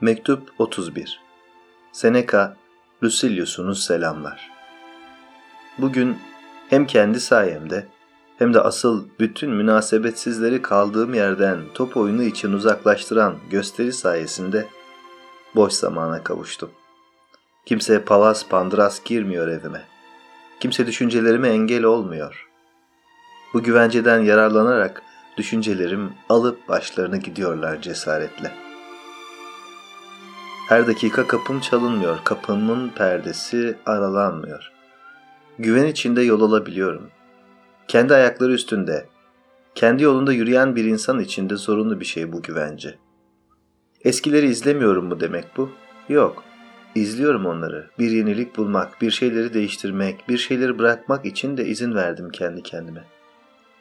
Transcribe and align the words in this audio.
Mektup 0.00 0.52
31 0.58 1.20
Seneca, 1.92 2.56
Lucilius'unu 3.02 3.74
selamlar. 3.74 4.50
Bugün 5.78 6.18
hem 6.68 6.86
kendi 6.86 7.20
sayemde 7.20 7.86
hem 8.38 8.54
de 8.54 8.60
asıl 8.60 9.08
bütün 9.20 9.50
münasebetsizleri 9.50 10.62
kaldığım 10.62 11.14
yerden 11.14 11.60
top 11.74 11.96
oyunu 11.96 12.22
için 12.22 12.52
uzaklaştıran 12.52 13.36
gösteri 13.50 13.92
sayesinde 13.92 14.66
boş 15.54 15.72
zamana 15.72 16.24
kavuştum. 16.24 16.70
Kimse 17.66 18.04
palas 18.04 18.48
pandras 18.48 19.04
girmiyor 19.04 19.48
evime. 19.48 19.84
Kimse 20.60 20.86
düşüncelerime 20.86 21.48
engel 21.48 21.84
olmuyor. 21.84 22.48
Bu 23.54 23.62
güvenceden 23.62 24.18
yararlanarak 24.18 25.02
düşüncelerim 25.36 26.12
alıp 26.28 26.68
başlarını 26.68 27.16
gidiyorlar 27.16 27.82
cesaretle.'' 27.82 28.65
Her 30.68 30.86
dakika 30.86 31.26
kapım 31.26 31.60
çalınmıyor, 31.60 32.18
kapımın 32.24 32.88
perdesi 32.88 33.76
aralanmıyor. 33.86 34.72
Güven 35.58 35.86
içinde 35.86 36.22
yol 36.22 36.40
alabiliyorum. 36.40 37.10
Kendi 37.88 38.14
ayakları 38.14 38.52
üstünde, 38.52 39.06
kendi 39.74 40.02
yolunda 40.02 40.32
yürüyen 40.32 40.76
bir 40.76 40.84
insan 40.84 41.20
içinde 41.20 41.56
zorunlu 41.56 42.00
bir 42.00 42.04
şey 42.04 42.32
bu 42.32 42.42
güvence. 42.42 42.98
Eskileri 44.04 44.46
izlemiyorum 44.46 45.06
mu 45.06 45.20
demek 45.20 45.44
bu? 45.56 45.70
Yok. 46.08 46.44
İzliyorum 46.94 47.46
onları. 47.46 47.90
Bir 47.98 48.10
yenilik 48.10 48.56
bulmak, 48.56 49.02
bir 49.02 49.10
şeyleri 49.10 49.54
değiştirmek, 49.54 50.28
bir 50.28 50.38
şeyleri 50.38 50.78
bırakmak 50.78 51.26
için 51.26 51.56
de 51.56 51.66
izin 51.66 51.94
verdim 51.94 52.30
kendi 52.30 52.62
kendime. 52.62 53.04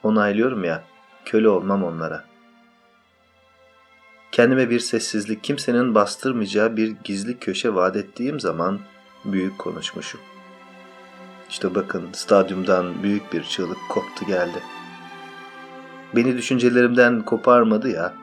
Onaylıyorum 0.03 0.63
ya, 0.63 0.83
köle 1.25 1.49
olmam 1.49 1.83
onlara.'' 1.83 2.34
Kendime 4.35 4.69
bir 4.69 4.79
sessizlik, 4.79 5.43
kimsenin 5.43 5.95
bastırmayacağı 5.95 6.77
bir 6.77 6.95
gizli 7.03 7.39
köşe 7.39 7.73
vaat 7.73 7.95
ettiğim 7.95 8.39
zaman 8.39 8.79
büyük 9.25 9.59
konuşmuşum. 9.59 10.21
İşte 11.49 11.75
bakın 11.75 12.09
stadyumdan 12.13 13.03
büyük 13.03 13.33
bir 13.33 13.43
çığlık 13.43 13.77
koptu 13.89 14.25
geldi. 14.25 14.59
Beni 16.15 16.37
düşüncelerimden 16.37 17.21
koparmadı 17.21 17.89
ya, 17.89 18.13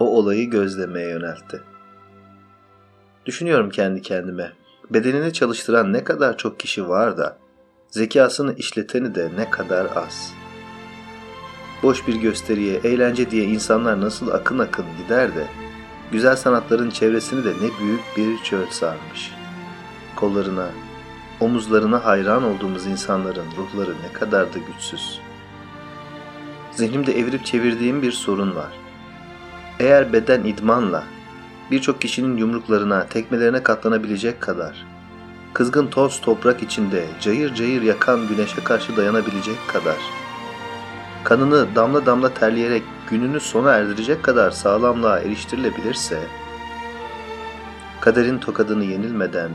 o 0.00 0.18
olayı 0.18 0.50
gözlemeye 0.50 1.08
yöneltti. 1.08 1.62
Düşünüyorum 3.26 3.70
kendi 3.70 4.02
kendime, 4.02 4.52
bedenini 4.90 5.32
çalıştıran 5.32 5.92
ne 5.92 6.04
kadar 6.04 6.36
çok 6.36 6.60
kişi 6.60 6.88
var 6.88 7.16
da, 7.16 7.38
zekasını 7.88 8.54
işleteni 8.54 9.14
de 9.14 9.30
ne 9.36 9.50
kadar 9.50 9.86
az.'' 9.96 10.43
Boş 11.84 12.06
bir 12.06 12.14
gösteriye, 12.14 12.80
eğlence 12.84 13.30
diye 13.30 13.44
insanlar 13.44 14.00
nasıl 14.00 14.30
akın 14.30 14.58
akın 14.58 14.84
gider 14.98 15.34
de, 15.34 15.46
güzel 16.12 16.36
sanatların 16.36 16.90
çevresini 16.90 17.44
de 17.44 17.50
ne 17.50 17.80
büyük 17.80 18.00
bir 18.16 18.42
çöl 18.42 18.66
sarmış. 18.70 19.32
Kollarına, 20.16 20.66
omuzlarına 21.40 22.04
hayran 22.04 22.44
olduğumuz 22.44 22.86
insanların 22.86 23.46
ruhları 23.56 23.90
ne 23.90 24.12
kadar 24.12 24.54
da 24.54 24.58
güçsüz. 24.58 25.20
Zihnimde 26.72 27.18
evirip 27.18 27.44
çevirdiğim 27.44 28.02
bir 28.02 28.12
sorun 28.12 28.54
var. 28.54 28.72
Eğer 29.80 30.12
beden 30.12 30.44
idmanla, 30.44 31.04
birçok 31.70 32.00
kişinin 32.00 32.36
yumruklarına, 32.36 33.06
tekmelerine 33.06 33.62
katlanabilecek 33.62 34.40
kadar, 34.40 34.86
kızgın 35.52 35.86
toz 35.86 36.20
toprak 36.20 36.62
içinde 36.62 37.06
cayır 37.20 37.54
cayır 37.54 37.82
yakan 37.82 38.28
güneşe 38.28 38.64
karşı 38.64 38.96
dayanabilecek 38.96 39.56
kadar, 39.68 39.98
kanını 41.24 41.74
damla 41.74 42.06
damla 42.06 42.34
terleyerek 42.34 42.82
gününü 43.10 43.40
sona 43.40 43.72
erdirecek 43.72 44.22
kadar 44.22 44.50
sağlamlığa 44.50 45.18
eriştirilebilirse, 45.18 46.18
kaderin 48.00 48.38
tokadını 48.38 48.84
yenilmeden, 48.84 49.50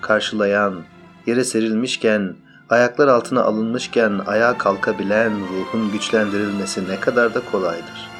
karşılayan, 0.00 0.84
yere 1.26 1.44
serilmişken, 1.44 2.36
ayaklar 2.70 3.08
altına 3.08 3.42
alınmışken 3.42 4.20
ayağa 4.26 4.58
kalkabilen 4.58 5.32
ruhun 5.40 5.92
güçlendirilmesi 5.92 6.88
ne 6.88 7.00
kadar 7.00 7.34
da 7.34 7.40
kolaydır. 7.52 8.10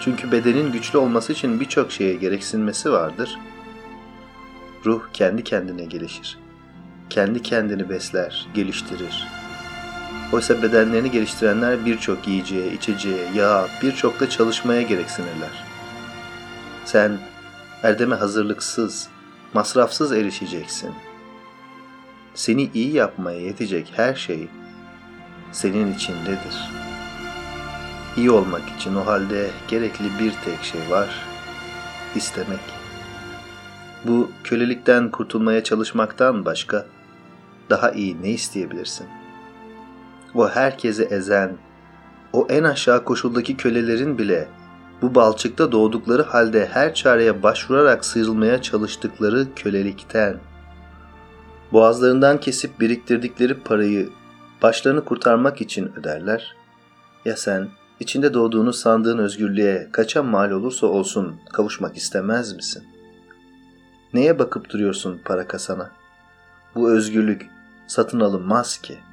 Çünkü 0.00 0.32
bedenin 0.32 0.72
güçlü 0.72 0.98
olması 0.98 1.32
için 1.32 1.60
birçok 1.60 1.92
şeye 1.92 2.14
gereksinmesi 2.14 2.92
vardır. 2.92 3.38
Ruh 4.86 5.02
kendi 5.12 5.44
kendine 5.44 5.84
gelişir. 5.84 6.38
Kendi 7.10 7.42
kendini 7.42 7.88
besler, 7.88 8.46
geliştirir 8.54 9.39
Oysa 10.32 10.62
bedenlerini 10.62 11.10
geliştirenler 11.10 11.86
birçok 11.86 12.28
yiyeceğe, 12.28 12.72
içeceğe, 12.72 13.30
yağa, 13.34 13.68
birçok 13.82 14.20
da 14.20 14.30
çalışmaya 14.30 14.82
gereksinirler. 14.82 15.64
Sen 16.84 17.18
erdeme 17.82 18.16
hazırlıksız, 18.16 19.08
masrafsız 19.54 20.12
erişeceksin. 20.12 20.90
Seni 22.34 22.70
iyi 22.74 22.94
yapmaya 22.94 23.40
yetecek 23.40 23.92
her 23.96 24.14
şey 24.14 24.48
senin 25.52 25.94
içindedir. 25.94 26.70
İyi 28.16 28.30
olmak 28.30 28.62
için 28.78 28.94
o 28.94 29.06
halde 29.06 29.50
gerekli 29.68 30.04
bir 30.20 30.32
tek 30.44 30.62
şey 30.62 30.90
var, 30.90 31.26
istemek. 32.14 32.60
Bu 34.04 34.30
kölelikten 34.44 35.10
kurtulmaya 35.10 35.64
çalışmaktan 35.64 36.44
başka 36.44 36.86
daha 37.70 37.90
iyi 37.90 38.22
ne 38.22 38.30
isteyebilirsin? 38.30 39.06
O 40.34 40.48
herkesi 40.48 41.02
ezen, 41.02 41.56
o 42.32 42.46
en 42.50 42.64
aşağı 42.64 43.04
koşuldaki 43.04 43.56
kölelerin 43.56 44.18
bile 44.18 44.48
bu 45.02 45.14
balçıkta 45.14 45.72
doğdukları 45.72 46.22
halde 46.22 46.66
her 46.66 46.94
çareye 46.94 47.42
başvurarak 47.42 48.04
sıyrılmaya 48.04 48.62
çalıştıkları 48.62 49.46
kölelikten, 49.56 50.36
boğazlarından 51.72 52.40
kesip 52.40 52.80
biriktirdikleri 52.80 53.54
parayı 53.54 54.08
başlarını 54.62 55.04
kurtarmak 55.04 55.60
için 55.60 55.92
öderler. 55.96 56.56
Ya 57.24 57.36
sen 57.36 57.68
içinde 58.00 58.34
doğduğunu 58.34 58.72
sandığın 58.72 59.18
özgürlüğe 59.18 59.88
kaça 59.92 60.22
mal 60.22 60.50
olursa 60.50 60.86
olsun 60.86 61.40
kavuşmak 61.52 61.96
istemez 61.96 62.56
misin? 62.56 62.84
Neye 64.14 64.38
bakıp 64.38 64.70
duruyorsun 64.70 65.20
para 65.24 65.48
kasana? 65.48 65.90
Bu 66.74 66.90
özgürlük 66.90 67.46
satın 67.86 68.20
alınmaz 68.20 68.78
ki.'' 68.78 69.09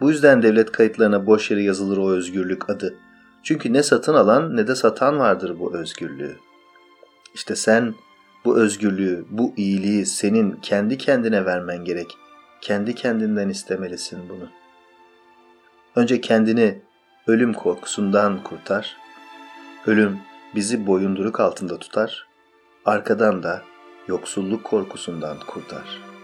Bu 0.00 0.10
yüzden 0.10 0.42
devlet 0.42 0.72
kayıtlarına 0.72 1.26
boş 1.26 1.50
yere 1.50 1.62
yazılır 1.62 1.96
o 1.96 2.10
özgürlük 2.10 2.70
adı. 2.70 2.94
Çünkü 3.42 3.72
ne 3.72 3.82
satın 3.82 4.14
alan 4.14 4.56
ne 4.56 4.66
de 4.66 4.74
satan 4.74 5.18
vardır 5.18 5.58
bu 5.58 5.76
özgürlüğü. 5.76 6.36
İşte 7.34 7.56
sen 7.56 7.94
bu 8.44 8.58
özgürlüğü, 8.58 9.24
bu 9.30 9.54
iyiliği 9.56 10.06
senin 10.06 10.52
kendi 10.52 10.98
kendine 10.98 11.44
vermen 11.44 11.84
gerek. 11.84 12.16
Kendi 12.60 12.94
kendinden 12.94 13.48
istemelisin 13.48 14.28
bunu. 14.28 14.48
Önce 15.96 16.20
kendini 16.20 16.82
ölüm 17.26 17.52
korkusundan 17.52 18.42
kurtar. 18.42 18.96
Ölüm 19.86 20.18
bizi 20.54 20.86
boyunduruk 20.86 21.40
altında 21.40 21.78
tutar. 21.78 22.26
Arkadan 22.84 23.42
da 23.42 23.62
yoksulluk 24.08 24.64
korkusundan 24.64 25.36
kurtar.'' 25.46 26.19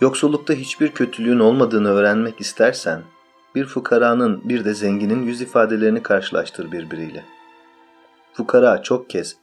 Yoksullukta 0.00 0.54
hiçbir 0.54 0.90
kötülüğün 0.90 1.38
olmadığını 1.38 1.88
öğrenmek 1.88 2.40
istersen, 2.40 3.02
bir 3.54 3.64
fukaranın 3.64 4.48
bir 4.48 4.64
de 4.64 4.74
zenginin 4.74 5.22
yüz 5.22 5.40
ifadelerini 5.40 6.02
karşılaştır 6.02 6.72
birbiriyle. 6.72 7.24
Fukara 8.32 8.82
çok 8.82 9.10
kez 9.10 9.36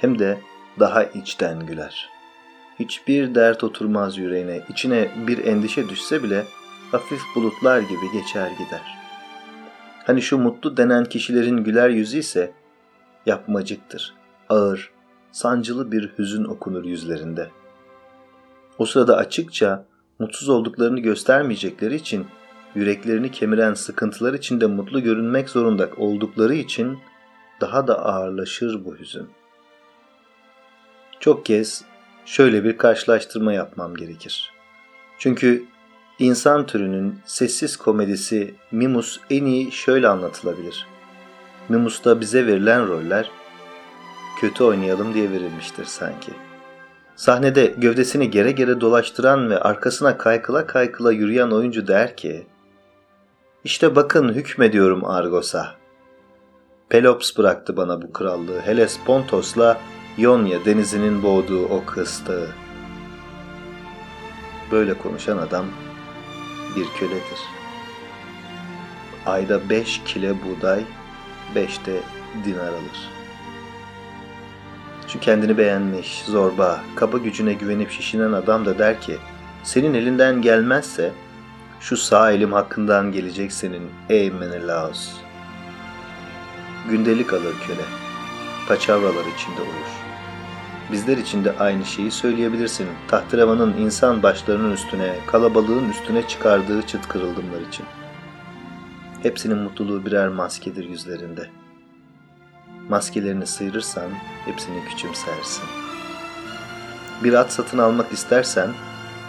hem 0.00 0.18
de 0.18 0.38
daha 0.80 1.04
içten 1.04 1.66
güler. 1.66 2.10
Hiçbir 2.78 3.34
dert 3.34 3.64
oturmaz 3.64 4.18
yüreğine, 4.18 4.62
içine 4.68 5.10
bir 5.26 5.44
endişe 5.44 5.88
düşse 5.88 6.22
bile 6.22 6.44
hafif 6.92 7.20
bulutlar 7.36 7.80
gibi 7.80 8.12
geçer 8.12 8.50
gider. 8.50 8.98
Hani 10.06 10.22
şu 10.22 10.38
mutlu 10.38 10.76
denen 10.76 11.04
kişilerin 11.04 11.56
güler 11.56 11.88
yüzü 11.88 12.18
ise 12.18 12.52
yapmacıktır, 13.26 14.14
ağır, 14.48 14.90
sancılı 15.32 15.92
bir 15.92 16.12
hüzün 16.18 16.44
okunur 16.44 16.84
yüzlerinde.'' 16.84 17.65
O 18.78 18.86
sırada 18.86 19.16
açıkça 19.16 19.84
mutsuz 20.18 20.48
olduklarını 20.48 21.00
göstermeyecekleri 21.00 21.94
için 21.94 22.26
yüreklerini 22.74 23.30
kemiren 23.30 23.74
sıkıntılar 23.74 24.34
içinde 24.34 24.66
mutlu 24.66 25.02
görünmek 25.02 25.48
zorunda 25.48 25.88
oldukları 25.96 26.54
için 26.54 26.98
daha 27.60 27.86
da 27.86 28.04
ağırlaşır 28.04 28.84
bu 28.84 28.96
hüzün. 28.98 29.28
Çok 31.20 31.46
kez 31.46 31.84
şöyle 32.26 32.64
bir 32.64 32.78
karşılaştırma 32.78 33.52
yapmam 33.52 33.94
gerekir. 33.94 34.52
Çünkü 35.18 35.64
insan 36.18 36.66
türünün 36.66 37.18
sessiz 37.24 37.76
komedisi 37.76 38.54
Mimus 38.72 39.20
en 39.30 39.44
iyi 39.44 39.72
şöyle 39.72 40.08
anlatılabilir. 40.08 40.86
Mimus'ta 41.68 42.20
bize 42.20 42.46
verilen 42.46 42.88
roller 42.88 43.30
kötü 44.40 44.64
oynayalım 44.64 45.14
diye 45.14 45.30
verilmiştir 45.30 45.84
sanki.'' 45.84 46.45
Sahnede 47.16 47.66
gövdesini 47.66 48.30
gere 48.30 48.52
gere 48.52 48.80
dolaştıran 48.80 49.50
ve 49.50 49.60
arkasına 49.60 50.18
kaykıla 50.18 50.66
kaykıla 50.66 51.12
yürüyen 51.12 51.50
oyuncu 51.50 51.86
der 51.86 52.16
ki 52.16 52.46
İşte 53.64 53.96
bakın 53.96 54.32
hükmediyorum 54.32 55.04
Argos'a. 55.04 55.74
Pelops 56.88 57.38
bıraktı 57.38 57.76
bana 57.76 58.02
bu 58.02 58.12
krallığı. 58.12 58.60
Heles 58.60 58.98
Pontos'la 59.06 59.80
Yonya 60.18 60.64
denizinin 60.64 61.22
boğduğu 61.22 61.64
o 61.64 61.84
kıstığı. 61.84 62.48
Böyle 64.72 64.94
konuşan 64.94 65.38
adam 65.38 65.66
bir 66.76 66.86
köledir. 66.98 67.40
Ayda 69.26 69.70
beş 69.70 70.02
kile 70.04 70.34
buğday, 70.42 70.84
beş 71.54 71.86
de 71.86 72.00
dinar 72.44 72.68
alır. 72.68 73.15
Şu 75.08 75.20
kendini 75.20 75.58
beğenmiş, 75.58 76.22
zorba, 76.26 76.80
kaba 76.94 77.18
gücüne 77.18 77.52
güvenip 77.52 77.90
şişinen 77.90 78.32
adam 78.32 78.66
da 78.66 78.78
der 78.78 79.00
ki, 79.00 79.16
senin 79.62 79.94
elinden 79.94 80.42
gelmezse 80.42 81.12
şu 81.80 81.96
sağ 81.96 82.32
elim 82.32 82.52
hakkından 82.52 83.12
gelecek 83.12 83.52
senin 83.52 83.90
ey 84.08 84.30
Menelaos. 84.30 85.12
Gündelik 86.90 87.32
alır 87.32 87.54
köle, 87.66 87.84
paçavralar 88.68 89.24
içinde 89.36 89.60
uyur. 89.60 90.06
Bizler 90.92 91.16
için 91.16 91.44
de 91.44 91.52
aynı 91.58 91.84
şeyi 91.84 92.10
söyleyebilirsin. 92.10 92.86
Tahterevanın 93.08 93.76
insan 93.76 94.22
başlarının 94.22 94.72
üstüne, 94.72 95.14
kalabalığın 95.26 95.90
üstüne 95.90 96.28
çıkardığı 96.28 96.82
çıt 96.82 97.08
kırıldımlar 97.08 97.60
için. 97.68 97.86
Hepsinin 99.22 99.58
mutluluğu 99.58 100.06
birer 100.06 100.28
maskedir 100.28 100.84
yüzlerinde. 100.88 101.50
Maskelerini 102.88 103.46
sıyırırsan 103.46 104.10
hepsini 104.44 104.84
küçümsersin. 104.84 105.64
Bir 107.24 107.32
at 107.32 107.52
satın 107.52 107.78
almak 107.78 108.12
istersen 108.12 108.70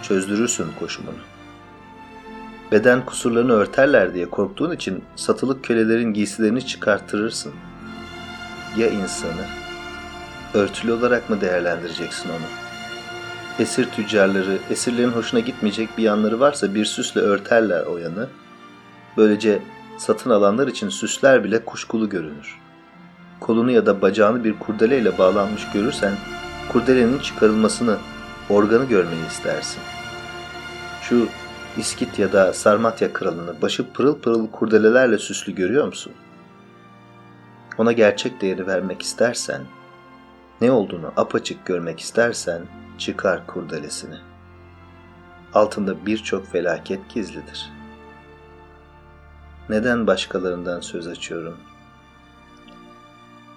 çözdürürsün 0.04 0.68
koşumunu. 0.80 1.18
Beden 2.72 3.06
kusurlarını 3.06 3.54
örterler 3.54 4.14
diye 4.14 4.30
korktuğun 4.30 4.72
için 4.72 5.04
satılık 5.16 5.64
kölelerin 5.64 6.14
giysilerini 6.14 6.66
çıkarttırırsın. 6.66 7.54
Ya 8.78 8.90
insanı? 8.90 9.46
Örtülü 10.54 10.92
olarak 10.92 11.30
mı 11.30 11.42
değerlendireceksin 11.42 12.30
onu? 12.30 12.48
Esir 13.60 13.86
tüccarları, 13.92 14.58
esirlerin 14.70 15.12
hoşuna 15.12 15.40
gitmeyecek 15.40 15.90
bir 15.98 16.04
yanları 16.04 16.40
varsa 16.40 16.76
bir 16.76 16.86
süsle 16.86 17.22
örterler 17.22 17.84
o 17.84 17.98
yanı. 17.98 18.28
Böylece 19.18 19.62
satın 19.98 20.30
alanlar 20.30 20.68
için 20.68 20.90
süsler 20.90 21.44
bile 21.44 21.66
kuşkulu 21.66 22.10
görünür. 22.10 22.67
Kolunu 23.40 23.72
ya 23.72 23.86
da 23.86 24.02
bacağını 24.02 24.44
bir 24.44 24.60
kurdeleyle 24.60 25.18
bağlanmış 25.18 25.72
görürsen, 25.74 26.14
kurdelenin 26.70 27.20
çıkarılmasını, 27.20 27.98
organı 28.50 28.86
görmeyi 28.86 29.28
istersin. 29.28 29.82
Şu 31.02 31.28
İskit 31.78 32.20
ya 32.20 32.34
da 32.34 32.54
Sarmatya 32.54 33.14
kralını 33.14 33.62
başı 33.62 33.94
pırıl 33.94 34.20
pırıl 34.20 34.52
kurdelelerle 34.52 35.18
süslü 35.18 35.56
görüyor 35.56 35.86
musun? 35.86 36.14
Ona 37.78 37.92
gerçek 37.92 38.42
değeri 38.42 38.68
vermek 38.68 39.02
istersen, 39.02 39.62
ne 40.62 40.72
olduğunu 40.72 41.12
apaçık 41.18 41.66
görmek 41.66 42.00
istersen 42.00 42.62
çıkar 42.98 43.48
kurdelesini. 43.48 44.16
Altında 45.54 46.06
birçok 46.06 46.48
felaket 46.48 47.10
gizlidir. 47.14 47.70
Neden 49.70 50.08
başkalarından 50.08 50.80
söz 50.80 51.08
açıyorum? 51.08 51.58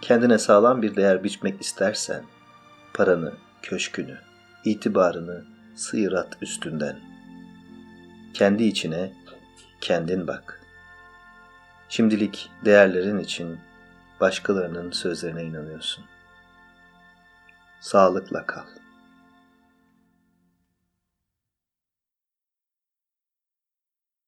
Kendine 0.02 0.38
sağlam 0.38 0.82
bir 0.82 0.97
değer 0.97 1.25
biçmek 1.25 1.61
istersen, 1.61 2.25
paranı, 2.94 3.32
köşkünü, 3.62 4.19
itibarını 4.64 5.44
sıyır 5.75 6.12
at 6.12 6.37
üstünden. 6.43 7.00
Kendi 8.35 8.64
içine 8.64 9.12
kendin 9.81 10.26
bak. 10.26 10.61
Şimdilik 11.88 12.50
değerlerin 12.64 13.19
için 13.19 13.58
başkalarının 14.20 14.91
sözlerine 14.91 15.44
inanıyorsun. 15.44 16.05
Sağlıkla 17.81 18.47
kal. 18.47 18.79